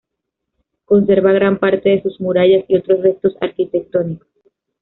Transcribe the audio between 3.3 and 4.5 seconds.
arquitectónicos.